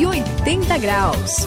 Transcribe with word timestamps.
180 0.00 0.78
graus. 0.78 1.46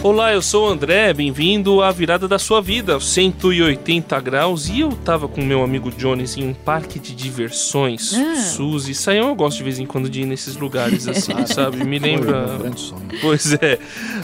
Olá, 0.00 0.32
eu 0.32 0.40
sou 0.40 0.68
o 0.68 0.70
André, 0.72 1.12
bem-vindo 1.12 1.82
à 1.82 1.90
virada 1.90 2.28
da 2.28 2.38
sua 2.38 2.62
vida, 2.62 3.00
180 3.00 4.20
graus. 4.20 4.68
E 4.68 4.80
eu 4.80 4.90
tava 4.90 5.26
com 5.26 5.42
meu 5.42 5.62
amigo 5.62 5.90
Jones 5.90 6.36
em 6.36 6.44
um 6.48 6.54
parque 6.54 7.00
de 7.00 7.14
diversões, 7.14 8.14
Ah. 8.14 8.36
Suzy. 8.36 8.94
Saião 8.94 9.28
eu 9.28 9.34
gosto 9.34 9.58
de 9.58 9.64
vez 9.64 9.78
em 9.80 9.84
quando 9.86 10.08
de 10.08 10.22
ir 10.22 10.24
nesses 10.24 10.56
lugares 10.56 11.08
assim, 11.08 11.32
sabe? 11.46 11.84
Me 11.84 11.98
Foi 11.98 12.08
lembra. 12.10 12.46
meu 12.46 12.58
grande 12.58 12.80
sonho. 12.80 13.08
Pois 13.20 13.52
é, 13.54 13.78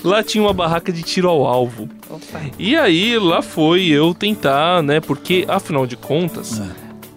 lá 0.05 0.23
tinha 0.23 0.42
uma 0.45 0.52
barraca 0.52 0.92
de 0.92 1.02
tiro 1.02 1.29
ao 1.29 1.45
alvo. 1.45 1.88
Opa. 2.09 2.41
E 2.56 2.77
aí 2.77 3.18
lá 3.18 3.43
foi 3.43 3.87
eu 3.88 4.15
tentar, 4.15 4.80
né? 4.80 5.01
Porque 5.01 5.45
afinal 5.48 5.87
de 5.88 5.96
contas, 5.96 6.60
É. 6.60 6.65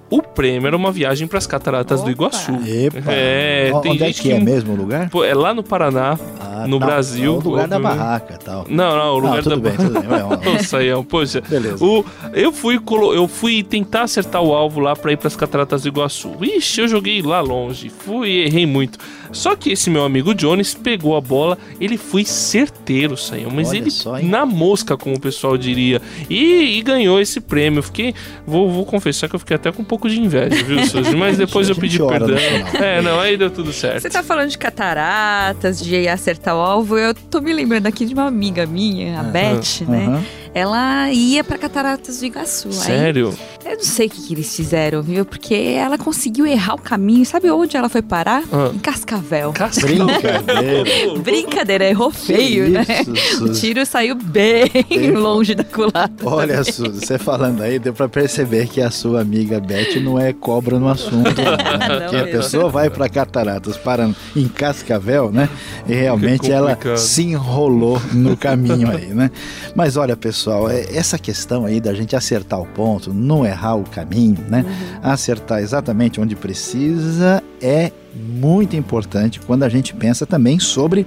o 0.09 0.19
prêmio 0.21 0.65
era 0.67 0.75
uma 0.75 0.91
viagem 0.91 1.27
para 1.27 1.37
as 1.37 1.45
cataratas 1.45 1.99
do 2.01 2.05
Opa. 2.05 2.11
Iguaçu. 2.11 2.51
Epa! 2.65 3.03
É, 3.11 3.69
tem 3.83 3.91
Onde 3.91 4.03
é 4.03 4.07
gente 4.07 4.21
que 4.23 4.31
é 4.31 4.39
que- 4.39 4.43
mesmo 4.43 4.73
o 4.73 4.75
lugar? 4.75 5.09
Pô, 5.11 5.23
é 5.23 5.33
lá 5.35 5.53
no 5.53 5.61
Paraná. 5.63 6.17
Ah, 6.39 6.56
no 6.67 6.79
tá. 6.79 6.85
Brasil, 6.85 7.33
É 7.33 7.37
o 7.37 7.39
lugar 7.39 7.67
da 7.67 7.75
obviamente. 7.77 7.97
barraca 7.99 8.33
e 8.33 8.43
tal. 8.43 8.65
Não, 8.69 8.95
não, 8.97 9.13
o 9.13 9.19
lugar 9.19 9.35
Não, 9.37 9.43
tudo 9.43 9.57
da 9.57 9.69
bem, 9.69 9.77
tudo 9.77 9.93
bem. 9.99 10.03
Vai, 10.09 10.23
vai. 10.23 10.55
Ô, 10.55 10.63
Saião, 10.63 11.03
poxa. 11.03 11.41
Beleza. 11.41 11.83
O, 11.83 12.05
eu, 12.33 12.51
fui, 12.51 12.79
colo- 12.79 13.13
eu 13.13 13.27
fui 13.27 13.63
tentar 13.63 14.03
acertar 14.03 14.41
o 14.41 14.53
alvo 14.53 14.79
lá 14.79 14.95
pra 14.95 15.11
ir 15.11 15.17
pras 15.17 15.35
cataratas 15.35 15.83
do 15.83 15.87
Iguaçu. 15.89 16.31
Ixi, 16.41 16.81
eu 16.81 16.87
joguei 16.87 17.21
lá 17.21 17.41
longe. 17.41 17.89
Fui, 17.89 18.29
errei 18.29 18.65
muito. 18.65 18.99
Só 19.31 19.55
que 19.55 19.71
esse 19.71 19.89
meu 19.89 20.05
amigo 20.05 20.33
Jones 20.33 20.73
pegou 20.73 21.15
a 21.17 21.21
bola, 21.21 21.57
ele 21.81 21.97
foi 21.97 22.23
certeiro, 22.23 23.17
Saião. 23.17 23.51
Mas 23.51 23.69
Olha 23.69 23.77
ele 23.77 23.91
só, 23.91 24.19
na 24.21 24.45
mosca, 24.45 24.95
como 24.97 25.15
o 25.15 25.19
pessoal 25.19 25.57
diria. 25.57 26.01
E, 26.29 26.77
e 26.77 26.81
ganhou 26.81 27.19
esse 27.19 27.39
prêmio. 27.41 27.79
Eu 27.79 27.83
Fiquei. 27.83 28.13
Vou, 28.45 28.69
vou 28.71 28.85
confessar 28.85 29.27
que 29.27 29.35
eu 29.35 29.39
fiquei 29.39 29.55
até 29.55 29.71
com 29.71 29.81
um 29.81 29.85
pouco 29.85 30.09
de 30.09 30.19
inveja, 30.19 30.63
viu, 30.63 30.83
Suzy? 30.87 31.15
Mas 31.15 31.37
depois 31.37 31.67
eu 31.69 31.75
pedi 31.75 31.97
perdão. 31.99 32.37
É, 32.81 33.01
não, 33.01 33.19
aí 33.19 33.35
deu 33.37 33.49
tudo 33.49 33.71
certo. 33.73 34.01
Você 34.01 34.09
tá 34.09 34.23
falando 34.23 34.49
de 34.49 34.57
cataratas, 34.57 35.79
de 35.81 36.07
acertar 36.07 36.55
alvo. 36.57 36.97
Eu 36.97 37.13
tô 37.13 37.39
me 37.41 37.53
lembrando 37.53 37.87
aqui 37.87 38.05
de 38.05 38.13
uma 38.13 38.25
amiga 38.25 38.65
minha, 38.65 39.19
a 39.19 39.23
Beth, 39.23 39.85
né? 39.87 40.05
Aham. 40.07 40.23
Ela 40.57 41.11
ia 41.11 41.43
pra 41.43 41.55
cataratas 41.55 42.19
do 42.19 42.25
Iguaçu. 42.25 42.69
Aí, 42.69 42.73
Sério? 42.73 43.31
eu 43.63 43.75
não 43.77 43.83
sei 43.83 44.07
o 44.07 44.09
que, 44.09 44.23
que 44.23 44.33
eles 44.33 44.55
fizeram, 44.55 45.03
viu? 45.03 45.23
Porque 45.23 45.53
ela 45.53 45.99
conseguiu 45.99 46.47
errar 46.47 46.73
o 46.73 46.81
caminho. 46.81 47.23
Sabe 47.27 47.51
onde 47.51 47.77
ela 47.77 47.87
foi 47.89 48.01
parar? 48.01 48.41
Ah. 48.51 48.71
Em 48.73 48.79
Cascavel. 48.79 49.51
Brincadeira. 49.51 50.89
Brincadeira, 51.21 51.85
errou 51.87 52.09
feio, 52.09 52.69
né? 52.69 52.83
isso, 52.89 53.43
O 53.43 53.47
Suzy? 53.49 53.61
tiro 53.61 53.85
saiu 53.85 54.15
bem 54.15 54.65
longe 55.13 55.53
da 55.53 55.63
culata. 55.63 56.11
Olha, 56.23 56.63
Suzy, 56.63 57.05
você 57.05 57.19
falando 57.19 57.61
aí, 57.61 57.77
deu 57.77 57.93
pra 57.93 58.09
perceber 58.09 58.67
que 58.67 58.81
a 58.81 58.89
sua 58.89 59.21
amiga 59.21 59.59
Beth 59.59 59.99
não 60.01 60.17
é 60.17 60.33
cobra 60.33 60.79
no 60.79 60.89
assunto. 60.89 61.39
Né? 61.39 61.57
Não 62.01 62.09
que 62.09 62.15
a 62.15 62.23
pessoa 62.25 62.67
vai 62.69 62.89
pra 62.89 63.07
Cataratas 63.07 63.77
parando 63.77 64.15
em 64.35 64.47
Cascavel, 64.47 65.31
né? 65.31 65.49
E 65.87 65.93
realmente 65.93 66.51
ela 66.51 66.75
se 66.97 67.21
enrolou 67.23 68.01
no 68.11 68.35
caminho 68.35 68.89
aí, 68.89 69.13
né? 69.13 69.29
Mas 69.75 69.97
olha, 69.97 70.15
pessoal, 70.17 70.46
é- 70.69 70.95
essa 70.95 71.17
questão 71.17 71.65
aí 71.65 71.79
da 71.79 71.93
gente 71.93 72.15
acertar 72.15 72.59
o 72.59 72.65
ponto, 72.65 73.13
não 73.13 73.45
errar 73.45 73.75
o 73.75 73.83
caminho, 73.83 74.37
né? 74.49 74.65
Acertar 75.01 75.59
exatamente 75.59 76.19
onde 76.19 76.35
precisa 76.35 77.43
é 77.61 77.91
muito 78.15 78.75
importante 78.75 79.39
quando 79.39 79.63
a 79.63 79.69
gente 79.69 79.93
pensa 79.93 80.25
também 80.25 80.59
sobre 80.59 81.05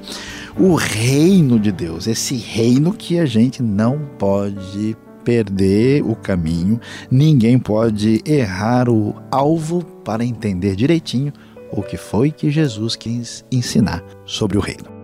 o 0.58 0.74
reino 0.74 1.58
de 1.58 1.72
Deus, 1.72 2.06
esse 2.06 2.36
reino 2.36 2.92
que 2.92 3.18
a 3.18 3.26
gente 3.26 3.62
não 3.62 3.98
pode 4.18 4.96
perder 5.24 6.02
o 6.02 6.14
caminho, 6.14 6.80
ninguém 7.10 7.58
pode 7.58 8.22
errar 8.24 8.88
o 8.88 9.14
alvo 9.30 9.84
para 10.04 10.24
entender 10.24 10.74
direitinho 10.74 11.32
o 11.72 11.82
que 11.82 11.96
foi 11.96 12.30
que 12.30 12.50
Jesus 12.50 12.96
quis 12.96 13.44
ensinar 13.50 14.02
sobre 14.24 14.58
o 14.58 14.60
reino. 14.60 14.99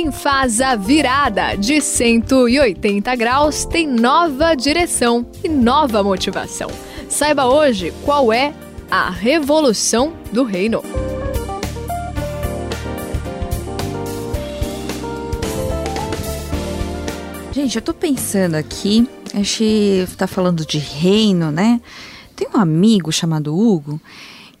Quem 0.00 0.10
faz 0.10 0.62
a 0.62 0.76
virada 0.76 1.54
de 1.56 1.78
180 1.78 3.14
graus 3.16 3.66
tem 3.66 3.86
nova 3.86 4.54
direção 4.54 5.26
e 5.44 5.46
nova 5.46 6.02
motivação. 6.02 6.70
Saiba 7.06 7.44
hoje 7.44 7.92
qual 8.02 8.32
é 8.32 8.54
a 8.90 9.10
revolução 9.10 10.14
do 10.32 10.42
reino. 10.42 10.82
Gente, 17.52 17.76
eu 17.76 17.82
tô 17.82 17.92
pensando 17.92 18.54
aqui, 18.54 19.06
a 19.34 19.36
gente 19.36 20.08
tá 20.16 20.26
falando 20.26 20.64
de 20.64 20.78
reino, 20.78 21.50
né? 21.50 21.78
Tem 22.34 22.48
um 22.48 22.58
amigo 22.58 23.12
chamado 23.12 23.54
Hugo 23.54 24.00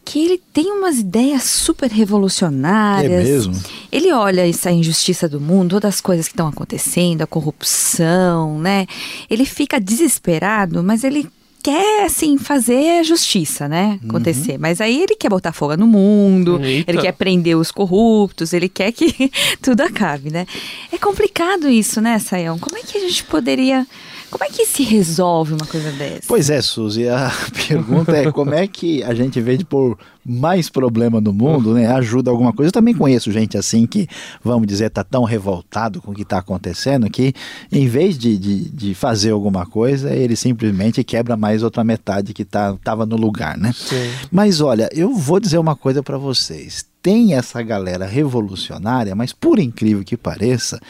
que 0.04 0.18
ele 0.18 0.42
tem 0.52 0.72
umas 0.72 0.98
ideias 0.98 1.44
super 1.44 1.88
revolucionárias. 1.88 3.12
É 3.12 3.22
mesmo? 3.22 3.54
Ele 3.92 4.12
olha 4.12 4.48
essa 4.48 4.70
injustiça 4.70 5.28
do 5.28 5.40
mundo, 5.40 5.70
todas 5.70 5.96
as 5.96 6.00
coisas 6.00 6.26
que 6.26 6.32
estão 6.32 6.48
acontecendo, 6.48 7.22
a 7.22 7.26
corrupção, 7.26 8.58
né? 8.58 8.86
Ele 9.28 9.44
fica 9.44 9.80
desesperado, 9.80 10.82
mas 10.82 11.04
ele 11.04 11.28
quer, 11.62 12.04
assim, 12.04 12.38
fazer 12.38 13.00
a 13.00 13.02
justiça, 13.02 13.68
né? 13.68 13.98
Acontecer. 14.08 14.58
Mas 14.58 14.80
aí 14.80 15.02
ele 15.02 15.14
quer 15.14 15.28
botar 15.28 15.52
fogo 15.52 15.76
no 15.76 15.86
mundo, 15.86 16.60
Eita. 16.62 16.90
ele 16.90 17.00
quer 17.00 17.12
prender 17.12 17.56
os 17.56 17.70
corruptos, 17.70 18.52
ele 18.52 18.68
quer 18.68 18.92
que 18.92 19.30
tudo 19.60 19.82
acabe, 19.82 20.30
né? 20.30 20.46
É 20.90 20.98
complicado 20.98 21.68
isso, 21.68 22.00
né, 22.00 22.18
Sayão? 22.18 22.58
Como 22.58 22.76
é 22.76 22.80
que 22.80 22.96
a 22.96 23.00
gente 23.00 23.24
poderia. 23.24 23.86
Como 24.30 24.44
é 24.44 24.48
que 24.48 24.64
se 24.64 24.84
resolve 24.84 25.54
uma 25.54 25.66
coisa 25.66 25.90
dessa? 25.90 26.22
Pois 26.28 26.48
é, 26.48 26.62
Suzy, 26.62 27.08
a 27.08 27.32
pergunta 27.66 28.16
é 28.16 28.30
como 28.30 28.54
é 28.54 28.66
que 28.66 29.02
a 29.02 29.12
gente, 29.12 29.40
em 29.40 29.42
vez 29.42 29.58
de 29.58 29.64
pôr 29.64 29.98
mais 30.24 30.68
problema 30.68 31.20
no 31.20 31.32
mundo, 31.32 31.74
né, 31.74 31.88
ajuda 31.88 32.30
alguma 32.30 32.52
coisa. 32.52 32.68
Eu 32.68 32.72
também 32.72 32.94
conheço 32.94 33.32
gente 33.32 33.58
assim 33.58 33.86
que, 33.86 34.06
vamos 34.42 34.68
dizer, 34.68 34.90
tá 34.90 35.02
tão 35.02 35.24
revoltado 35.24 36.00
com 36.00 36.12
o 36.12 36.14
que 36.14 36.22
está 36.22 36.38
acontecendo 36.38 37.10
que, 37.10 37.34
em 37.72 37.88
vez 37.88 38.16
de, 38.16 38.38
de, 38.38 38.68
de 38.68 38.94
fazer 38.94 39.30
alguma 39.30 39.66
coisa, 39.66 40.14
ele 40.14 40.36
simplesmente 40.36 41.02
quebra 41.02 41.36
mais 41.36 41.64
outra 41.64 41.82
metade 41.82 42.32
que 42.32 42.44
tá, 42.44 42.76
tava 42.84 43.04
no 43.04 43.16
lugar, 43.16 43.58
né? 43.58 43.72
Sim. 43.74 44.10
Mas 44.30 44.60
olha, 44.60 44.88
eu 44.92 45.12
vou 45.12 45.40
dizer 45.40 45.58
uma 45.58 45.74
coisa 45.74 46.02
para 46.04 46.18
vocês. 46.18 46.86
Tem 47.02 47.34
essa 47.34 47.60
galera 47.62 48.06
revolucionária, 48.06 49.14
mas 49.16 49.32
por 49.32 49.58
incrível 49.58 50.04
que 50.04 50.16
pareça, 50.16 50.80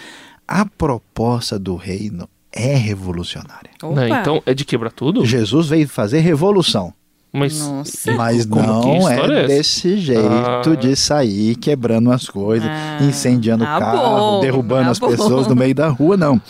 a 0.47 0.67
proposta 0.67 1.59
do 1.59 1.77
reino 1.77 2.29
é 2.53 2.75
revolucionária. 2.75 3.71
Não, 3.83 4.06
então 4.21 4.43
é 4.47 4.53
de 4.55 4.65
quebrar 4.65 4.91
tudo? 4.93 5.25
Jesus 5.25 5.69
veio 5.69 5.88
fazer 5.88 6.21
revolução, 6.21 6.93
Mas 7.33 7.61
Nossa. 7.61 8.12
mas 8.15 8.44
não 8.44 9.09
é 9.09 9.43
é 9.43 9.47
desse 9.47 9.97
jeito 9.99 10.71
Ah. 10.72 10.75
de 10.75 10.97
sair 10.97 11.55
quebrando 11.55 12.11
as 12.11 12.27
coisas, 12.28 12.69
Ah. 12.69 12.99
incendiando 13.03 13.62
o 13.62 13.66
Ah, 13.69 13.78
carro, 13.78 14.19
bom, 14.19 14.41
derrubando 14.41 14.88
ah, 14.88 14.91
as 14.91 14.99
bom. 14.99 15.09
pessoas 15.11 15.47
no 15.47 15.55
meio 15.55 15.72
da 15.75 15.88
rua, 15.88 16.16
não. 16.16 16.41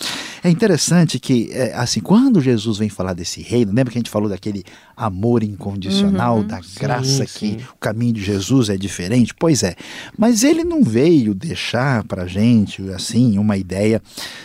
É 0.43 0.49
interessante 0.49 1.19
que, 1.19 1.49
é, 1.51 1.71
assim, 1.75 1.99
quando 1.99 2.41
Jesus 2.41 2.77
vem 2.79 2.89
falar 2.89 3.13
desse 3.13 3.41
reino, 3.41 3.71
lembra 3.71 3.91
que 3.91 3.97
a 3.97 4.01
gente 4.01 4.09
falou 4.09 4.27
daquele 4.27 4.63
amor 4.97 5.43
incondicional, 5.43 6.37
Uhum. 6.39 6.47
da 6.47 6.59
graça 6.79 7.27
sim. 7.27 7.57
que 7.57 7.63
o 7.71 7.77
caminho 7.79 8.13
de 8.13 8.23
Jesus 8.23 8.69
é 8.69 8.75
diferente? 8.75 9.35
Pois 9.35 9.61
é. 9.61 9.75
Mas 10.17 10.43
ele 10.43 10.63
não 10.63 10.83
veio 10.83 11.35
deixar 11.35 12.03
pra 12.05 12.25
gente, 12.25 12.81
assim, 12.89 13.37
uma 13.37 13.55
ideia 13.55 14.01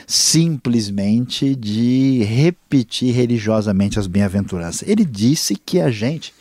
simplesmente 0.07 1.55
de 1.55 2.23
repetir 2.25 3.15
religiosamente 3.15 3.99
as 3.99 4.07
bem-aventuranças. 4.07 4.87
Ele 4.87 5.05
disse 5.05 5.57
que 5.57 5.81
a 5.81 5.91
gente 5.91 6.35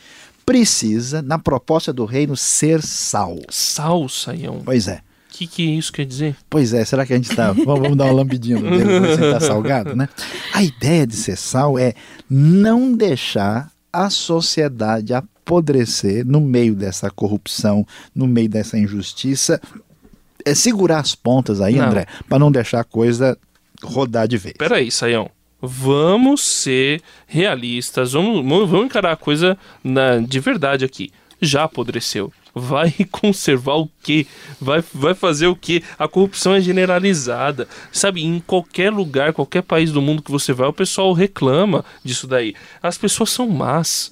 precisa, 0.46 1.22
na 1.22 1.40
proposta 1.40 1.92
do 1.94 2.06
reino, 2.06 2.36
ser 2.36 2.82
sal. 2.82 3.38
sal, 3.50 4.08
Saião. 4.10 4.62
Pois 4.64 4.88
é. 4.88 5.00
Que, 5.38 5.48
que 5.48 5.64
isso 5.64 5.92
quer 5.92 6.06
dizer? 6.06 6.36
Pois 6.50 6.74
é, 6.74 6.84
será 6.86 7.06
que 7.06 7.14
a 7.14 7.16
gente 7.16 7.30
está. 7.32 7.52
Vamos, 7.52 7.96
dar 7.96 8.06
uma 8.06 8.14
lambidinha 8.14 8.58
no 8.60 8.70
dedo, 8.70 9.02
ver 9.02 9.16
se 9.18 9.24
está 9.26 9.40
salgado, 9.40 9.96
né? 9.96 10.08
A 10.54 10.64
ideia 10.64 11.06
de 11.06 11.16
ser 11.16 11.36
sal 11.38 11.78
é 11.78 11.94
não 12.30 12.94
deixar 12.94 13.72
a 13.92 14.10
sociedade 14.10 15.14
apodrecer 15.14 16.26
no 16.26 16.42
meio 16.42 16.76
dessa 16.76 17.10
corrupção, 17.10 17.86
no 18.14 18.28
meio 18.28 18.50
dessa 18.50 18.78
injustiça. 18.78 19.62
É 20.44 20.54
segurar 20.54 21.00
as 21.00 21.16
pontas 21.16 21.60
aí, 21.62 21.76
Não. 21.76 21.86
André, 21.88 22.06
para 22.30 22.38
não 22.40 22.52
deixar 22.52 22.82
a 22.82 22.84
coisa 22.84 23.38
rodar 23.84 24.28
de 24.28 24.38
vez. 24.38 24.56
Peraí, 24.58 24.92
Saião. 24.92 25.30
Vamos 25.62 26.42
ser 26.42 27.02
realistas, 27.26 28.12
vamos, 28.14 28.46
vamos 28.70 28.86
encarar 28.86 29.14
a 29.14 29.16
coisa 29.18 29.58
na- 29.84 30.18
de 30.20 30.40
verdade 30.40 30.86
aqui. 30.86 31.10
Já 31.42 31.64
apodreceu. 31.64 32.32
Vai 32.56 32.94
conservar 33.12 33.76
o 33.76 33.90
quê? 34.02 34.26
Vai, 34.62 34.82
vai 34.94 35.14
fazer 35.14 35.48
o 35.48 35.56
quê? 35.56 35.84
A 36.00 36.08
corrupção 36.08 36.56
é 36.56 36.62
generalizada. 36.62 37.68
Sabe, 37.92 38.24
em 38.24 38.40
qualquer 38.40 38.92
lugar, 38.92 39.34
qualquer 39.34 39.62
país 39.62 39.92
do 39.92 40.02
mundo 40.02 40.24
que 40.24 40.32
você 40.32 40.54
vai, 40.54 40.68
o 40.68 40.74
pessoal 40.74 41.12
reclama 41.12 41.84
disso 42.02 42.26
daí. 42.26 42.56
As 42.82 42.98
pessoas 42.98 43.30
são 43.30 43.48
más. 43.50 44.12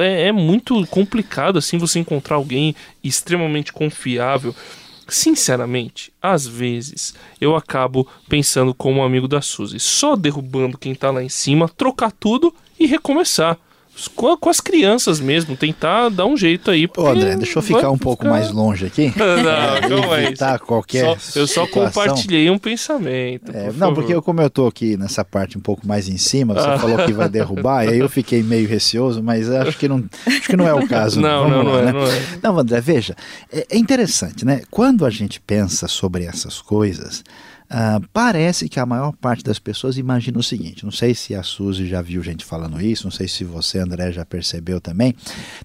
É, 0.00 0.28
é 0.28 0.32
muito 0.32 0.86
complicado 0.86 1.58
assim 1.58 1.76
você 1.76 1.98
encontrar 1.98 2.36
alguém 2.36 2.74
extremamente 3.04 3.72
confiável. 3.72 4.54
sinceramente, 5.08 6.12
às 6.20 6.46
vezes 6.46 7.14
eu 7.40 7.54
acabo 7.54 8.08
pensando 8.28 8.72
como 8.74 9.00
um 9.00 9.04
amigo 9.04 9.28
da 9.28 9.40
Suzy, 9.40 9.78
só 9.78 10.16
derrubando 10.16 10.78
quem 10.78 10.94
tá 10.94 11.10
lá 11.10 11.22
em 11.22 11.28
cima, 11.28 11.68
trocar 11.68 12.10
tudo 12.10 12.52
e 12.78 12.86
recomeçar 12.86 13.58
com, 14.14 14.36
com, 14.36 14.50
as 14.50 14.60
crianças 14.60 15.20
mesmo, 15.20 15.56
tentar 15.56 16.08
dar 16.10 16.26
um 16.26 16.36
jeito 16.36 16.70
aí. 16.70 16.88
Ô, 16.96 17.06
André, 17.06 17.36
deixa 17.36 17.58
eu 17.58 17.62
ficar 17.62 17.90
um 17.90 17.98
pouco 17.98 18.26
mais 18.26 18.50
longe 18.50 18.86
aqui. 18.86 19.12
não, 19.16 20.02
não 20.02 20.14
é 20.14 20.26
Evitar 20.26 20.58
qualquer 20.58 21.18
só, 21.18 21.40
Eu 21.40 21.46
só 21.46 21.66
compartilhei 21.66 22.50
um 22.50 22.58
pensamento. 22.58 23.50
É, 23.54 23.66
por 23.66 23.76
não, 23.76 23.94
porque 23.94 24.12
eu, 24.12 24.20
como 24.20 24.42
eu 24.42 24.50
tô 24.50 24.66
aqui 24.66 24.96
nessa 24.96 25.24
parte 25.24 25.56
um 25.56 25.60
pouco 25.60 25.86
mais 25.86 26.08
em 26.08 26.16
cima, 26.16 26.54
você 26.54 26.68
ah. 26.68 26.78
falou 26.78 26.98
que 27.06 27.12
vai 27.12 27.28
derrubar, 27.30 27.86
e 27.86 27.90
aí 27.90 27.98
eu 27.98 28.08
fiquei 28.08 28.42
meio 28.42 28.68
receoso, 28.68 29.22
mas 29.22 29.50
acho 29.50 29.78
que 29.78 29.88
não, 29.88 30.04
acho 30.26 30.42
que 30.42 30.56
não 30.56 30.66
é 30.66 30.74
o 30.74 30.86
caso. 30.86 31.20
não, 31.22 31.48
não, 31.48 31.64
não, 31.64 31.72
lá, 31.72 31.78
é, 31.80 31.84
né? 31.84 31.92
não 31.92 32.06
é. 32.06 32.22
Não, 32.42 32.58
André, 32.58 32.80
veja, 32.80 33.16
é, 33.52 33.66
é 33.70 33.78
interessante, 33.78 34.44
né? 34.44 34.62
Quando 34.70 35.06
a 35.06 35.10
gente 35.10 35.40
pensa 35.40 35.88
sobre 35.88 36.24
essas 36.24 36.60
coisas, 36.60 37.24
Uh, 37.66 38.06
parece 38.12 38.68
que 38.68 38.78
a 38.78 38.86
maior 38.86 39.12
parte 39.12 39.42
das 39.42 39.58
pessoas 39.58 39.98
imagina 39.98 40.38
o 40.38 40.42
seguinte: 40.42 40.84
não 40.84 40.92
sei 40.92 41.14
se 41.14 41.34
a 41.34 41.42
Suzy 41.42 41.86
já 41.86 42.00
viu 42.00 42.22
gente 42.22 42.44
falando 42.44 42.80
isso, 42.80 43.04
não 43.04 43.10
sei 43.10 43.26
se 43.26 43.42
você, 43.42 43.78
André, 43.78 44.12
já 44.12 44.24
percebeu 44.24 44.80
também. 44.80 45.14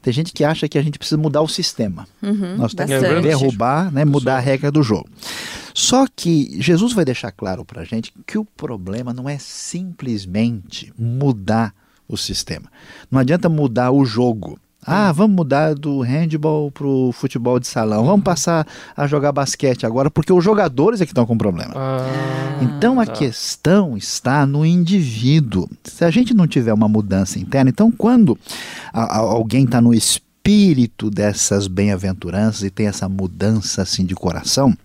Tem 0.01 0.11
gente 0.11 0.33
que 0.33 0.43
acha 0.43 0.67
que 0.67 0.77
a 0.77 0.81
gente 0.81 0.97
precisa 0.97 1.21
mudar 1.21 1.41
o 1.41 1.47
sistema. 1.47 2.07
Uhum, 2.21 2.57
Nós 2.57 2.73
temos 2.73 2.91
que 2.95 3.21
derrubar, 3.21 3.91
né, 3.91 4.03
mudar 4.03 4.37
a 4.37 4.39
regra 4.39 4.71
do 4.71 4.81
jogo. 4.81 5.07
Só 5.73 6.05
que 6.13 6.59
Jesus 6.61 6.91
vai 6.93 7.05
deixar 7.05 7.31
claro 7.31 7.63
para 7.63 7.81
a 7.81 7.85
gente 7.85 8.11
que 8.25 8.37
o 8.37 8.45
problema 8.45 9.13
não 9.13 9.29
é 9.29 9.37
simplesmente 9.37 10.91
mudar 10.97 11.73
o 12.07 12.17
sistema. 12.17 12.69
Não 13.09 13.19
adianta 13.19 13.47
mudar 13.47 13.91
o 13.91 14.03
jogo. 14.03 14.59
Ah, 14.85 15.11
vamos 15.11 15.35
mudar 15.35 15.75
do 15.75 16.01
handball 16.01 16.71
para 16.71 16.87
o 16.87 17.11
futebol 17.11 17.59
de 17.59 17.67
salão. 17.67 18.03
Vamos 18.03 18.23
passar 18.23 18.65
a 18.97 19.05
jogar 19.05 19.31
basquete 19.31 19.85
agora, 19.85 20.09
porque 20.09 20.33
os 20.33 20.43
jogadores 20.43 21.01
é 21.01 21.05
que 21.05 21.11
estão 21.11 21.25
com 21.25 21.37
problema. 21.37 21.73
Ah, 21.75 22.59
então 22.61 22.99
a 22.99 23.05
tá. 23.05 23.11
questão 23.11 23.95
está 23.95 24.45
no 24.45 24.65
indivíduo. 24.65 25.69
Se 25.83 26.03
a 26.03 26.09
gente 26.09 26.33
não 26.33 26.47
tiver 26.47 26.73
uma 26.73 26.87
mudança 26.87 27.37
interna, 27.37 27.69
então 27.69 27.91
quando 27.91 28.37
a, 28.91 29.03
a, 29.03 29.17
alguém 29.17 29.65
está 29.65 29.79
no 29.79 29.93
espírito 29.93 31.11
dessas 31.11 31.67
bem-aventuranças 31.67 32.63
e 32.63 32.71
tem 32.71 32.87
essa 32.87 33.07
mudança 33.07 33.83
assim 33.83 34.03
de 34.03 34.15
coração, 34.15 34.75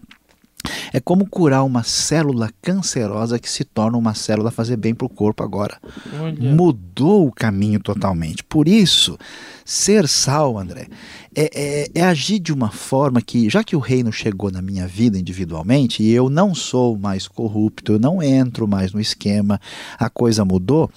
é 0.93 1.01
como 1.01 1.27
curar 1.27 1.65
uma 1.65 1.83
célula 1.83 2.51
cancerosa 2.63 3.39
que 3.39 3.51
se 3.51 3.65
torna 3.65 3.99
uma 3.99 4.15
célula 4.15 4.51
fazer 4.51 4.77
bem 4.77 4.95
para 4.95 5.07
o 5.07 5.11
corpo 5.11 5.43
agora. 5.43 5.79
Olha. 6.21 6.55
Mudou 6.55 7.27
o 7.27 7.33
caminho 7.33 7.81
totalmente. 7.81 8.43
Por 8.45 8.69
isso, 8.69 9.19
ser 9.65 10.09
sal, 10.09 10.59
André, 10.59 10.87
é, 11.35 11.51
é, 11.55 11.91
é, 11.95 12.03
agir 12.03 12.39
de 12.39 12.53
uma 12.53 12.71
forma 12.71 13.21
que, 13.21 13.51
já 13.51 13.63
que 13.63 13.77
o 13.77 13.81
reino 13.81 14.11
chegou 14.13 14.51
na 14.51 14.63
minha 14.63 14.87
vida 14.87 15.19
individualmente 15.19 16.03
e 16.03 16.11
eu 16.11 16.31
não 16.31 16.55
sou 16.55 16.97
mais 16.97 17.29
corrupto, 17.29 17.93
eu 17.93 17.99
não 17.99 18.23
entro 18.23 18.67
mais 18.67 18.93
no 18.93 19.01
esquema, 19.01 19.61
a 19.99 20.09
coisa 20.09 20.45
mudou, 20.45 20.91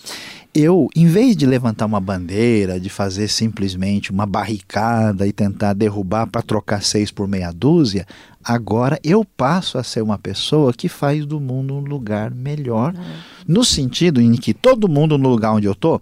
eu, 0.53 0.87
em 0.95 1.05
vez 1.05 1.35
de 1.35 1.45
levantar 1.45 1.85
uma 1.85 1.99
bandeira, 1.99 2.79
de 2.79 2.89
fazer 2.89 3.27
simplesmente 3.27 4.11
uma 4.11 4.25
barricada 4.25 5.27
e 5.27 5.31
tentar 5.31 5.73
derrubar 5.73 6.27
para 6.27 6.41
trocar 6.41 6.81
seis 6.81 7.11
por 7.11 7.27
meia 7.27 7.51
dúzia, 7.51 8.05
agora 8.49 8.99
eu 9.03 9.23
passo 9.23 9.77
a 9.77 9.83
ser 9.83 10.01
uma 10.01 10.17
pessoa 10.17 10.73
que 10.73 10.89
faz 10.89 11.23
do 11.23 11.39
mundo 11.39 11.75
um 11.75 11.79
lugar 11.79 12.31
melhor, 12.31 12.95
uhum. 12.95 13.03
no 13.47 13.63
sentido 13.63 14.19
em 14.19 14.33
que 14.33 14.55
todo 14.55 14.89
mundo 14.89 15.19
no 15.19 15.29
lugar 15.29 15.53
onde 15.53 15.67
eu 15.67 15.73
estou 15.73 16.01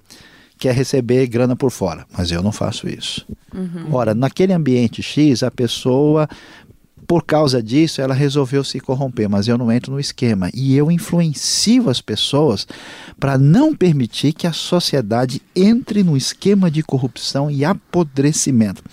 quer 0.58 0.74
receber 0.74 1.28
grana 1.28 1.58
por 1.58 1.70
fora, 1.70 2.06
mas 2.18 2.32
eu 2.32 2.42
não 2.42 2.54
faço 2.54 2.88
isso. 2.88 3.28
Uhum. 3.54 3.94
Ora, 3.94 4.16
naquele 4.16 4.54
ambiente 4.54 5.04
X, 5.04 5.44
a 5.44 5.52
pessoa 5.52 6.28
por 7.06 7.24
causa 7.24 7.62
disso, 7.62 8.02
ela 8.02 8.14
resolveu 8.14 8.64
se 8.64 8.80
corromper, 8.80 9.30
mas 9.30 9.48
eu 9.48 9.58
não 9.58 9.72
entro 9.72 9.94
no 9.94 10.00
esquema. 10.00 10.50
E 10.54 10.76
eu 10.76 10.92
influencio 10.92 11.90
as 11.90 12.02
pessoas 12.02 12.68
para 13.18 13.38
não 13.38 13.74
permitir 13.74 14.34
que 14.34 14.46
a 14.46 14.52
sociedade 14.52 15.42
entre 15.56 16.04
no 16.04 16.18
esquema 16.18 16.70
de 16.70 16.84
corrupção 16.84 17.50
e 17.50 17.64
apodrecimento. 17.64 18.84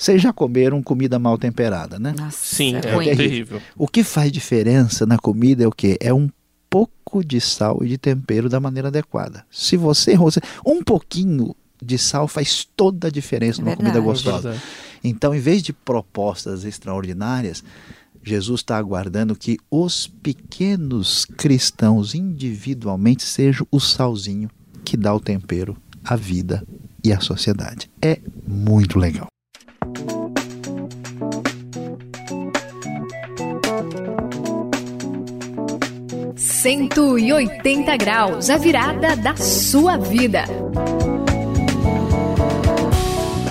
Vocês 0.00 0.22
já 0.22 0.32
comeram 0.32 0.82
comida 0.82 1.18
mal 1.18 1.36
temperada, 1.36 1.98
né? 1.98 2.14
Nossa, 2.18 2.38
Sim, 2.40 2.74
é, 2.76 2.94
ruim. 2.94 3.04
terrível. 3.04 3.60
O 3.76 3.86
que 3.86 4.02
faz 4.02 4.32
diferença 4.32 5.04
na 5.04 5.18
comida 5.18 5.62
é 5.62 5.66
o 5.66 5.70
quê? 5.70 5.98
É 6.00 6.12
um 6.12 6.30
pouco 6.70 7.22
de 7.22 7.38
sal 7.38 7.80
e 7.84 7.88
de 7.88 7.98
tempero 7.98 8.48
da 8.48 8.58
maneira 8.58 8.88
adequada. 8.88 9.44
Se 9.50 9.76
você 9.76 10.14
um 10.64 10.82
pouquinho 10.82 11.54
de 11.82 11.98
sal 11.98 12.26
faz 12.26 12.66
toda 12.74 13.08
a 13.08 13.10
diferença 13.10 13.60
É 13.60 13.64
numa 13.64 13.76
comida 13.76 14.00
gostosa. 14.00 14.56
Então, 15.04 15.34
em 15.34 15.38
vez 15.38 15.62
de 15.62 15.74
propostas 15.74 16.64
extraordinárias, 16.64 17.62
Jesus 18.22 18.60
está 18.60 18.78
aguardando 18.78 19.36
que 19.36 19.58
os 19.70 20.06
pequenos 20.06 21.26
cristãos 21.26 22.14
individualmente 22.14 23.22
sejam 23.22 23.66
o 23.70 23.78
salzinho 23.78 24.48
que 24.82 24.96
dá 24.96 25.14
o 25.14 25.20
tempero 25.20 25.76
à 26.02 26.16
vida 26.16 26.66
e 27.04 27.12
à 27.12 27.20
sociedade. 27.20 27.90
É 28.00 28.18
muito 28.46 28.98
legal. 28.98 29.29
Cento 36.60 37.18
e 37.18 37.32
oitenta 37.32 37.96
graus, 37.96 38.50
a 38.50 38.58
virada 38.58 39.16
da 39.16 39.34
sua 39.34 39.96
vida. 39.96 40.44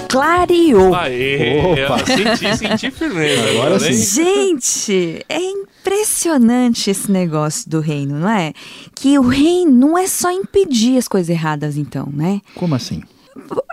Clareou. 0.07 0.93
Aê, 0.93 1.85
Opa. 1.85 2.05
senti, 2.05 2.57
senti 2.57 2.91
firmeza. 2.91 3.49
Agora 3.49 3.79
sim. 3.79 3.93
Gente, 3.93 5.25
é 5.27 5.39
impressionante 5.41 6.91
esse 6.91 7.11
negócio 7.11 7.67
do 7.67 7.79
reino, 7.79 8.19
não 8.19 8.29
é? 8.29 8.53
Que 8.93 9.17
o 9.17 9.23
reino 9.23 9.71
não 9.71 9.97
é 9.97 10.05
só 10.05 10.31
impedir 10.31 10.99
as 10.99 11.07
coisas 11.07 11.31
erradas, 11.31 11.77
então, 11.77 12.07
né? 12.13 12.41
Como 12.53 12.75
assim? 12.75 13.01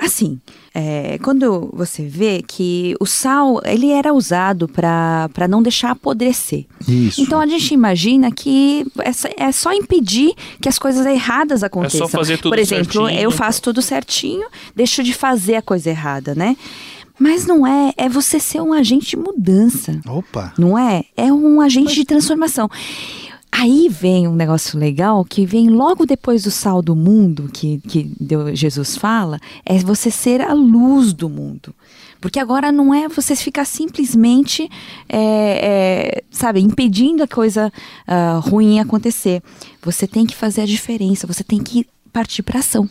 Assim, 0.01 0.39
é, 0.75 1.19
quando 1.23 1.71
você 1.73 2.05
vê 2.07 2.43
que 2.47 2.95
o 3.01 3.07
sal 3.07 3.61
ele 3.65 3.91
era 3.91 4.13
usado 4.13 4.69
para 4.69 5.49
não 5.49 5.63
deixar 5.63 5.91
apodrecer. 5.93 6.67
Isso. 6.87 7.21
Então 7.21 7.41
a 7.41 7.47
gente 7.47 7.73
imagina 7.73 8.31
que 8.31 8.85
é 8.99 9.13
só- 9.13 9.29
é 9.37 9.53
só 9.53 9.73
impedir 9.73 10.35
que 10.61 10.69
as 10.69 10.79
coisas 10.79 11.05
erradas 11.07 11.63
aconteçam. 11.63 12.07
fazer 12.09 12.37
tudo 12.39 12.51
Por 12.53 12.59
exemplo, 12.59 13.07
certinho. 13.07 13.21
eu 13.21 13.31
faço 13.31 13.63
tudo 13.63 13.81
certinho, 13.83 14.47
deixo 14.75 15.03
de 15.03 15.13
fazer 15.13 15.57
a 15.57 15.63
coisa 15.63 15.91
errada, 15.91 16.35
né? 16.35 16.57
Mas 17.19 17.47
não 17.47 17.67
é, 17.67 17.95
é 17.97 18.09
você 18.11 18.39
ser 18.39 18.61
um 18.61 18.75
agente 18.75 19.07
de 19.11 19.17
mudança, 19.17 19.99
Opa! 20.07 20.53
não 20.59 20.77
é? 20.79 21.05
É 21.17 21.33
um 21.33 21.63
agente 21.63 21.95
de 21.95 22.05
transformação. 22.05 22.69
Aí 23.59 23.89
vem 23.89 24.29
um 24.29 24.35
negócio 24.35 24.79
legal 24.79 25.25
que 25.25 25.47
vem 25.47 25.71
logo 25.71 26.05
depois 26.05 26.43
do 26.43 26.51
sal 26.51 26.83
do 26.83 26.95
mundo, 26.95 27.49
que, 27.51 27.81
que 27.89 28.13
Deus- 28.21 28.59
Jesus 28.59 28.99
fala, 28.99 29.41
é 29.65 29.79
você 29.79 30.11
ser 30.11 30.43
a 30.43 30.53
luz 30.53 31.15
do 31.15 31.27
mundo. 31.27 31.75
Porque 32.21 32.39
agora 32.39 32.71
não 32.71 32.93
é 32.93 33.09
você 33.09 33.35
ficar 33.35 33.65
simplesmente, 33.65 34.69
é, 35.09 36.19
é, 36.19 36.23
sabe, 36.31 36.61
impedindo 36.61 37.23
a 37.23 37.27
coisa 37.27 37.73
ah, 38.07 38.41
ruim 38.43 38.79
acontecer. 38.79 39.43
Você 39.83 40.07
tem 40.07 40.27
que 40.27 40.37
fazer 40.37 40.61
a 40.61 40.67
diferença, 40.67 41.27
você 41.27 41.43
tem 41.43 41.63
que 41.63 41.87
partir 42.13 42.43
para 42.43 42.59
ação. 42.59 42.89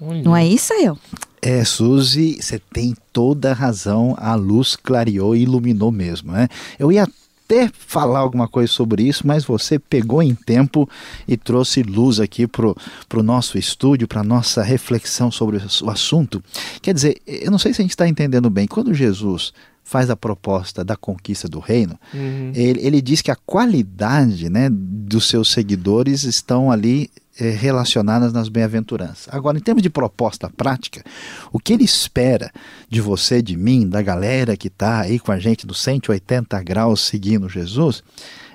Olha. 0.00 0.22
Não 0.22 0.36
é 0.36 0.46
isso, 0.46 0.72
eu? 0.74 0.96
É, 1.42 1.64
Suzy, 1.64 2.38
você 2.40 2.60
tem 2.72 2.94
toda 3.12 3.50
a 3.50 3.54
razão. 3.54 4.14
A 4.18 4.36
luz 4.36 4.76
clareou 4.76 5.34
e 5.34 5.42
iluminou 5.42 5.90
mesmo, 5.90 6.30
né? 6.30 6.48
Eu 6.78 6.92
ia 6.92 7.08
até 7.46 7.70
falar 7.72 8.18
alguma 8.18 8.48
coisa 8.48 8.70
sobre 8.72 9.04
isso, 9.04 9.24
mas 9.26 9.44
você 9.44 9.78
pegou 9.78 10.20
em 10.22 10.34
tempo 10.34 10.88
e 11.28 11.36
trouxe 11.36 11.82
luz 11.82 12.18
aqui 12.18 12.46
pro, 12.46 12.76
pro 13.08 13.22
nosso 13.22 13.56
estúdio, 13.56 14.08
para 14.08 14.24
nossa 14.24 14.62
reflexão 14.62 15.30
sobre 15.30 15.56
o 15.56 15.90
assunto. 15.90 16.42
Quer 16.82 16.92
dizer, 16.92 17.22
eu 17.26 17.50
não 17.50 17.58
sei 17.58 17.72
se 17.72 17.80
a 17.80 17.84
gente 17.84 17.92
está 17.92 18.08
entendendo 18.08 18.50
bem. 18.50 18.66
Quando 18.66 18.92
Jesus 18.92 19.52
faz 19.84 20.10
a 20.10 20.16
proposta 20.16 20.84
da 20.84 20.96
conquista 20.96 21.48
do 21.48 21.60
reino, 21.60 21.96
Uhum. 22.12 22.50
ele, 22.54 22.80
ele 22.84 23.00
diz 23.00 23.22
que 23.22 23.30
a 23.30 23.36
qualidade 23.36 24.50
né, 24.50 24.68
dos 24.70 25.28
seus 25.28 25.52
seguidores 25.52 26.24
estão 26.24 26.72
ali 26.72 27.08
eh, 27.38 27.50
relacionadas 27.50 28.32
nas 28.32 28.48
bem-aventuranças. 28.48 29.28
Agora, 29.30 29.58
em 29.58 29.60
termos 29.60 29.82
de 29.82 29.90
proposta 29.90 30.48
prática, 30.48 31.04
o 31.52 31.58
que 31.58 31.72
ele 31.72 31.84
espera 31.84 32.50
de 32.88 33.00
você, 33.00 33.42
de 33.42 33.56
mim, 33.56 33.88
da 33.88 34.02
galera 34.02 34.56
que 34.56 34.68
está 34.68 35.00
aí 35.00 35.18
com 35.18 35.32
a 35.32 35.38
gente 35.38 35.66
dos 35.66 35.80
180 35.82 36.62
graus 36.62 37.00
seguindo 37.02 37.48
Jesus, 37.48 38.02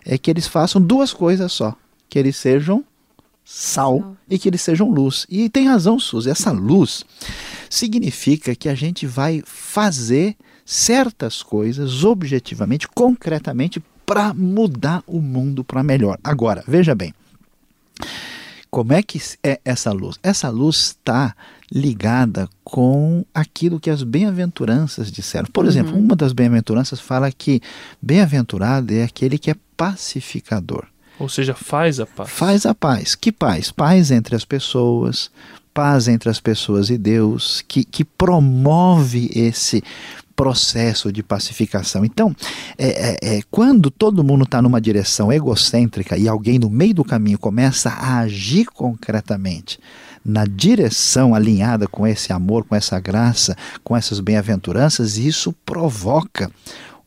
é 0.06 0.18
que 0.18 0.30
eles 0.32 0.48
façam 0.48 0.82
duas 0.82 1.14
coisas 1.14 1.52
só: 1.52 1.76
que 2.10 2.18
eles 2.18 2.36
sejam 2.36 2.84
sal, 3.46 4.00
Sal. 4.00 4.18
e 4.30 4.40
que 4.40 4.50
eles 4.50 4.62
sejam 4.62 4.90
luz. 4.90 5.26
E 5.30 5.50
tem 5.50 5.68
razão, 5.68 6.00
Suzy, 6.00 6.30
essa 6.30 6.52
luz 6.52 7.04
significa 7.70 8.56
que 8.56 8.70
a 8.70 8.76
gente 8.76 9.06
vai 9.06 9.44
fazer 9.46 10.36
certas 10.66 11.44
coisas 11.44 12.04
objetivamente, 12.04 12.88
concretamente, 12.88 13.82
para 14.06 14.34
mudar 14.34 15.04
o 15.08 15.20
mundo 15.22 15.64
para 15.64 15.84
melhor. 15.84 16.18
Agora, 16.24 16.64
veja 16.68 16.96
bem, 16.96 17.14
como 18.72 18.94
é 18.94 19.04
que 19.04 19.22
é 19.44 19.60
essa 19.66 19.92
luz? 19.92 20.18
Essa 20.24 20.50
luz 20.50 20.78
está 20.78 21.36
ligada 21.70 22.50
com 22.64 23.26
aquilo 23.34 23.82
que 23.82 23.90
as 23.90 24.02
bem-aventuranças 24.02 25.12
disseram. 25.12 25.48
Por 25.52 25.66
exemplo, 25.66 25.98
uma 25.98 26.16
das 26.16 26.32
bem-aventuranças 26.32 27.02
fala 27.02 27.30
que 27.32 27.62
bem-aventurado 28.02 28.94
é 28.94 29.04
aquele 29.04 29.38
que 29.38 29.52
é 29.52 29.56
pacificador. 29.76 30.86
Ou 31.20 31.28
seja, 31.28 31.54
faz 31.54 32.00
a 32.00 32.06
paz. 32.06 32.30
Faz 32.30 32.66
a 32.66 32.74
paz. 32.74 33.14
Que 33.14 33.32
paz? 33.32 33.72
Paz 33.72 34.10
entre 34.10 34.36
as 34.38 34.46
pessoas, 34.46 35.30
paz 35.74 36.08
entre 36.08 36.30
as 36.30 36.40
pessoas 36.40 36.90
e 36.90 36.98
Deus, 36.98 37.64
que, 37.68 37.84
que 37.84 38.06
promove 38.06 39.30
esse 39.36 39.84
processo 40.36 41.12
de 41.12 41.22
pacificação. 41.22 42.04
Então, 42.06 42.36
é, 42.78 42.88
é, 42.88 43.38
é 43.38 43.42
quando 43.50 43.90
todo 43.90 44.24
mundo 44.24 44.44
está 44.44 44.62
numa 44.62 44.82
direção 44.82 45.32
egocêntrica 45.32 46.18
e 46.18 46.28
alguém 46.28 46.60
no 46.60 46.70
meio 46.70 46.94
do 46.94 47.04
caminho 47.04 47.38
começa 47.38 47.90
a 47.90 48.20
agir 48.20 48.66
concretamente 48.66 49.80
na 50.24 50.46
direção 50.46 51.34
alinhada 51.34 51.88
com 51.88 52.06
esse 52.06 52.32
amor, 52.32 52.64
com 52.64 52.76
essa 52.76 53.00
graça, 53.00 53.56
com 53.84 53.98
essas 53.98 54.20
bem-aventuranças, 54.20 55.18
isso 55.18 55.54
provoca 55.66 56.52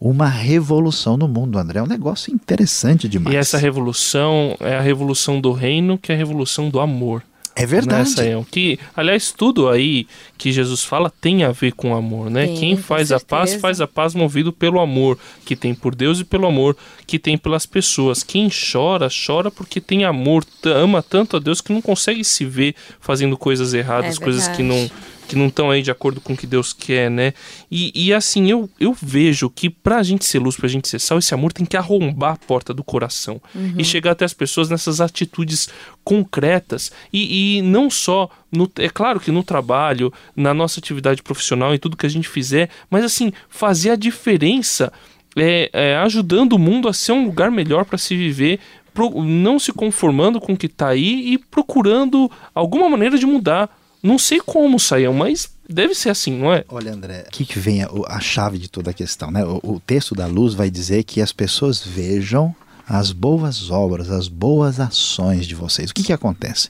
uma 0.01 0.29
revolução 0.29 1.17
no 1.17 1.29
mundo, 1.29 1.59
André. 1.59 1.79
É 1.79 1.83
um 1.83 1.87
negócio 1.87 2.35
interessante 2.35 3.09
demais. 3.09 3.35
E 3.35 3.39
essa 3.39 3.57
revolução 3.57 4.57
é 4.61 4.77
a 4.77 4.81
revolução 4.81 5.41
do 5.41 5.53
reino, 5.53 5.97
que 5.97 6.13
é 6.13 6.15
a 6.15 6.19
revolução 6.19 6.69
do 6.69 6.81
amor. 6.81 7.23
É 7.57 7.65
verdade. 7.65 8.11
Nessa 8.11 8.25
é, 8.25 8.45
que, 8.51 8.79
aliás, 8.97 9.31
tudo 9.31 9.69
aí 9.69 10.09
que 10.37 10.51
Jesus 10.51 10.83
fala 10.83 11.13
tem 11.21 11.45
a 11.45 11.53
ver 11.53 11.73
com 11.73 11.95
amor, 11.95 12.29
né? 12.29 12.47
Tem, 12.47 12.57
Quem 12.57 12.77
faz 12.77 13.13
a 13.13 13.21
paz, 13.21 13.55
faz 13.55 13.81
a 13.81 13.87
paz 13.87 14.15
movido 14.15 14.53
pelo 14.53 14.81
amor 14.81 15.19
que 15.45 15.55
tem 15.55 15.75
por 15.75 15.95
Deus 15.95 16.21
e 16.21 16.25
pelo 16.25 16.47
amor 16.47 16.77
que 17.07 17.19
tem 17.19 17.39
pelas 17.39 17.65
pessoas. 17.65 18.23
Quem 18.23 18.49
chora, 18.49 19.09
chora 19.09 19.51
porque 19.51 19.81
tem 19.81 20.05
amor, 20.05 20.45
ama 20.65 21.03
tanto 21.03 21.37
a 21.37 21.41
Deus 21.41 21.61
que 21.61 21.73
não 21.73 21.81
consegue 21.81 22.25
se 22.25 22.45
ver 22.45 22.75
fazendo 22.99 23.37
coisas 23.37 23.73
erradas, 23.73 24.17
É 24.17 24.25
coisas 24.25 24.49
que 24.49 24.63
não. 24.63 24.91
Que 25.29 25.37
não 25.37 25.47
estão 25.47 25.71
aí 25.71 25.83
de 25.83 25.91
acordo 25.91 26.21
com 26.21 26.33
o 26.35 26.37
que 26.37 26.47
Deus 26.47 26.73
quer, 26.73 27.11
né? 27.11 27.33
E, 27.71 27.91
e 27.95 28.13
assim, 28.13 28.51
eu, 28.51 28.69
eu 28.79 28.95
vejo 29.01 29.49
que 29.51 29.71
pra 29.71 30.03
gente 30.03 30.25
ser 30.25 30.39
luz, 30.39 30.57
pra 30.57 30.69
gente 30.69 30.87
ser 30.89 30.99
sal, 30.99 31.19
esse 31.19 31.33
amor 31.35 31.53
tem 31.53 31.65
que 31.67 31.77
arrombar 31.77 32.33
a 32.35 32.37
porta 32.37 32.73
do 32.75 32.85
coração 32.85 33.41
e 33.79 33.85
chegar 33.85 34.11
até 34.13 34.25
as 34.25 34.35
pessoas 34.35 34.69
nessas 34.69 35.01
atitudes 35.01 35.69
concretas 36.05 36.93
e, 37.13 37.59
e 37.59 37.63
não 37.63 37.89
só 37.91 38.29
no, 38.53 38.71
é 38.79 38.89
claro 38.89 39.19
que 39.19 39.33
no 39.33 39.43
trabalho, 39.43 40.13
na 40.37 40.53
nossa 40.55 40.79
atividade 40.79 41.23
profissional 41.23 41.75
e 41.75 41.79
tudo 41.79 41.97
que 41.97 42.07
a 42.07 42.11
gente 42.11 42.29
fizer, 42.29 42.69
mas 42.91 43.05
assim, 43.05 43.33
fazer 43.49 43.91
a 43.91 43.97
diferença 43.97 44.93
é, 45.37 45.71
é, 45.73 45.97
ajudando 45.97 46.53
o 46.53 46.59
mundo 46.59 46.87
a 46.89 46.93
ser 46.93 47.13
um 47.13 47.25
lugar 47.25 47.51
melhor 47.51 47.85
para 47.85 47.99
se 47.99 48.15
viver, 48.17 48.61
pro- 48.93 49.25
não 49.25 49.59
se 49.59 49.73
conformando 49.73 50.41
com 50.41 50.53
o 50.53 50.57
que 50.57 50.69
tá 50.69 50.89
aí 50.89 51.33
e 51.33 51.39
procurando 51.39 52.31
alguma 52.55 52.89
maneira 52.89 53.19
de 53.19 53.27
mudar. 53.27 53.69
Não 54.05 54.19
sei 54.19 54.39
como, 54.39 54.79
Saião, 54.79 55.15
mas 55.15 55.49
deve 55.67 55.95
ser 55.95 56.11
assim, 56.11 56.37
não 56.39 56.53
é? 56.53 56.63
Olha, 56.69 56.93
André, 56.93 57.21
aqui 57.21 57.47
que 57.47 57.59
vem 57.59 57.83
a, 57.83 57.89
a 58.09 58.21
chave 58.21 58.59
de 58.59 58.69
toda 58.69 58.91
a 58.91 58.95
questão, 58.95 59.31
né? 59.31 59.43
O, 59.43 59.61
o 59.63 59.81
texto 59.81 60.15
da 60.15 60.27
luz 60.27 60.53
vai 60.53 60.69
dizer 60.71 61.05
que 61.05 61.23
as 61.23 61.33
pessoas 61.33 61.83
vejam 61.83 62.55
as 62.87 63.13
boas 63.13 63.71
obras, 63.71 64.11
as 64.11 64.29
boas 64.29 64.79
ações 64.79 65.47
de 65.47 65.55
vocês. 65.55 65.91
O 65.91 65.95
que, 65.95 66.03
que 66.03 66.13
acontece? 66.13 66.69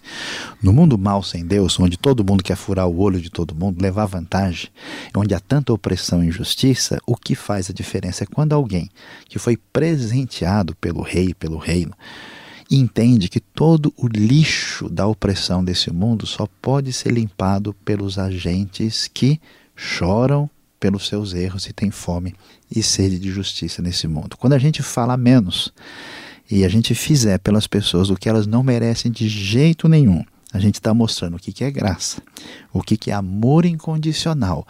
No 0.62 0.72
mundo 0.72 0.96
mal 0.96 1.24
sem 1.24 1.44
Deus, 1.44 1.76
onde 1.80 1.96
todo 1.96 2.24
mundo 2.24 2.44
quer 2.44 2.54
furar 2.54 2.86
o 2.86 3.00
olho 3.00 3.20
de 3.20 3.30
todo 3.30 3.52
mundo, 3.52 3.82
levar 3.82 4.06
vantagem, 4.06 4.70
onde 5.16 5.34
há 5.34 5.40
tanta 5.40 5.72
opressão 5.72 6.22
e 6.22 6.28
injustiça, 6.28 7.00
o 7.04 7.16
que 7.16 7.34
faz 7.34 7.68
a 7.68 7.72
diferença 7.72 8.22
é 8.22 8.28
quando 8.32 8.52
alguém 8.52 8.88
que 9.28 9.40
foi 9.40 9.56
presenteado 9.56 10.76
pelo 10.76 11.02
rei, 11.02 11.34
pelo 11.34 11.58
reino, 11.58 11.94
entende 12.70 13.28
que 13.28 13.40
todo 13.40 13.92
o 13.96 14.06
lixo 14.06 14.88
da 14.88 15.06
opressão 15.06 15.64
desse 15.64 15.90
mundo 15.90 16.26
só 16.26 16.46
pode 16.60 16.92
ser 16.92 17.12
limpado 17.12 17.74
pelos 17.84 18.18
agentes 18.18 19.08
que 19.12 19.40
choram 19.76 20.48
pelos 20.78 21.06
seus 21.06 21.32
erros 21.32 21.66
e 21.66 21.72
têm 21.72 21.90
fome 21.90 22.34
e 22.70 22.82
sede 22.82 23.18
de 23.18 23.30
justiça 23.30 23.80
nesse 23.80 24.06
mundo. 24.06 24.36
Quando 24.36 24.52
a 24.52 24.58
gente 24.58 24.82
fala 24.82 25.16
menos 25.16 25.72
e 26.50 26.64
a 26.64 26.68
gente 26.68 26.94
fizer 26.94 27.38
pelas 27.38 27.66
pessoas 27.66 28.10
o 28.10 28.16
que 28.16 28.28
elas 28.28 28.46
não 28.46 28.62
merecem 28.62 29.10
de 29.10 29.28
jeito 29.28 29.88
nenhum, 29.88 30.24
a 30.52 30.58
gente 30.58 30.74
está 30.74 30.92
mostrando 30.92 31.36
o 31.36 31.38
que, 31.38 31.52
que 31.52 31.64
é 31.64 31.70
graça, 31.70 32.22
o 32.72 32.82
que, 32.82 32.96
que 32.96 33.10
é 33.10 33.14
amor 33.14 33.64
incondicional. 33.64 34.66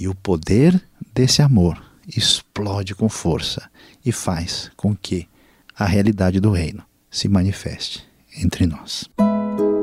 E 0.00 0.08
o 0.08 0.14
poder 0.14 0.82
desse 1.14 1.42
amor 1.42 1.82
explode 2.08 2.94
com 2.94 3.08
força 3.08 3.70
e 4.04 4.10
faz 4.10 4.70
com 4.76 4.96
que 4.96 5.28
a 5.78 5.84
realidade 5.84 6.40
do 6.40 6.50
reino 6.50 6.82
se 7.12 7.28
manifeste 7.28 8.02
entre 8.42 8.66
nós. 8.66 9.08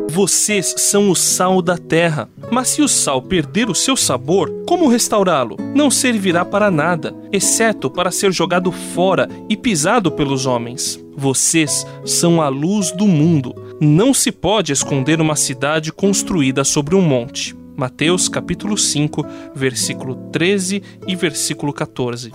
Vocês 0.10 0.74
são 0.76 1.12
o 1.12 1.16
sal 1.16 1.62
da 1.62 1.78
terra. 1.78 2.28
Mas 2.52 2.70
se 2.70 2.82
o 2.82 2.88
sal 2.88 3.22
perder 3.22 3.70
o 3.70 3.76
seu 3.76 3.96
sabor, 3.96 4.52
como 4.66 4.88
restaurá-lo? 4.88 5.56
Não 5.76 5.92
servirá 5.92 6.44
para 6.44 6.72
nada, 6.72 7.16
exceto 7.32 7.92
para 7.92 8.10
ser 8.10 8.34
jogado 8.34 8.72
fora 8.72 9.30
e 9.48 9.56
pisado 9.56 10.12
pelos 10.12 10.48
homens. 10.48 11.00
Vocês 11.16 11.86
são 12.04 12.42
a 12.42 12.50
luz 12.50 12.92
do 12.92 13.08
mundo. 13.08 13.54
Não 13.80 14.14
se 14.14 14.32
pode 14.32 14.74
esconder 14.74 15.22
uma 15.22 15.36
cidade 15.36 15.92
construída 15.94 16.64
sobre 16.64 16.96
um 16.96 17.02
monte. 17.02 17.56
Mateus 17.78 18.28
capítulo 18.28 18.78
5, 18.78 19.26
versículo 19.56 20.16
13 20.32 20.82
e 21.08 21.16
versículo 21.16 21.72
14. 21.72 22.32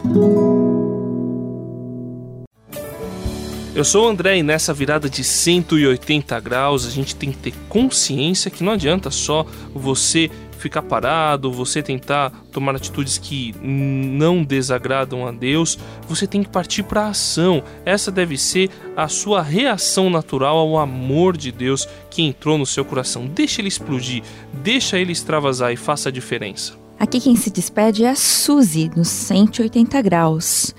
Eu 3.75 3.83
sou 3.83 4.07
o 4.07 4.09
André 4.09 4.39
e 4.39 4.43
nessa 4.45 4.73
virada 4.73 5.11
de 5.11 5.25
180 5.25 6.39
graus 6.39 6.87
a 6.87 6.91
gente 6.91 7.17
tem 7.17 7.33
que 7.33 7.39
ter 7.39 7.55
consciência 7.69 8.49
que 8.49 8.63
não 8.63 8.71
adianta 8.71 9.11
só 9.11 9.45
você 9.75 10.31
ficar 10.59 10.81
parado, 10.81 11.51
você 11.51 11.83
tentar 11.83 12.31
tomar 12.53 12.77
atitudes 12.77 13.19
que 13.19 13.53
não 13.61 14.45
desagradam 14.45 15.27
a 15.27 15.33
Deus, 15.33 15.77
você 16.09 16.25
tem 16.25 16.45
que 16.45 16.49
partir 16.49 16.85
para 16.85 17.07
a 17.07 17.09
ação. 17.09 17.65
Essa 17.85 18.13
deve 18.13 18.39
ser 18.39 18.71
a 18.97 19.09
sua 19.09 19.43
reação 19.43 20.09
natural 20.09 20.57
ao 20.57 20.79
amor 20.79 21.37
de 21.37 21.51
Deus 21.51 21.89
que 22.09 22.23
entrou 22.23 22.57
no 22.57 22.65
seu 22.65 22.85
coração. 22.85 23.27
Deixa 23.27 23.61
ele 23.61 23.67
explodir, 23.67 24.23
deixa 24.53 25.01
ele 25.01 25.11
extravasar 25.11 25.73
e 25.73 25.77
faça 25.77 26.11
a 26.11 26.13
diferença. 26.13 26.75
Aqui 26.97 27.21
quem 27.21 27.35
se 27.35 27.51
despede 27.51 28.05
é 28.05 28.11
a 28.11 28.15
Suzy, 28.15 28.89
nos 28.95 29.09
180 29.09 30.01
graus. 30.01 30.73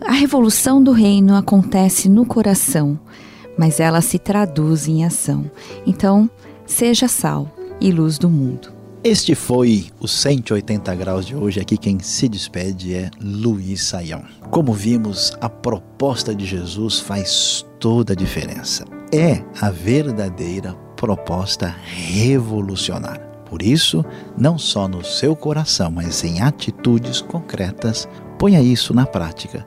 A 0.00 0.12
revolução 0.12 0.82
do 0.82 0.92
reino 0.92 1.34
acontece 1.34 2.08
no 2.08 2.24
coração, 2.24 2.98
mas 3.58 3.80
ela 3.80 4.00
se 4.00 4.18
traduz 4.18 4.86
em 4.86 5.04
ação. 5.04 5.50
Então, 5.86 6.30
seja 6.64 7.08
sal 7.08 7.50
e 7.80 7.90
luz 7.90 8.18
do 8.18 8.30
mundo. 8.30 8.72
Este 9.02 9.34
foi 9.34 9.86
o 10.00 10.08
180 10.08 10.94
graus 10.94 11.26
de 11.26 11.34
hoje. 11.34 11.60
Aqui 11.60 11.76
quem 11.76 11.98
se 12.00 12.28
despede 12.28 12.94
é 12.94 13.10
Luiz 13.20 13.84
Saião. 13.84 14.24
Como 14.50 14.72
vimos, 14.72 15.32
a 15.40 15.48
proposta 15.48 16.34
de 16.34 16.44
Jesus 16.44 17.00
faz 17.00 17.64
toda 17.78 18.12
a 18.12 18.16
diferença. 18.16 18.84
É 19.12 19.42
a 19.60 19.70
verdadeira 19.70 20.74
proposta 20.96 21.74
revolucionária. 21.84 23.26
Por 23.48 23.62
isso, 23.62 24.04
não 24.36 24.58
só 24.58 24.86
no 24.86 25.04
seu 25.04 25.34
coração, 25.34 25.90
mas 25.90 26.22
em 26.22 26.42
atitudes 26.42 27.20
concretas, 27.20 28.08
ponha 28.38 28.60
isso 28.60 28.92
na 28.92 29.06
prática, 29.06 29.66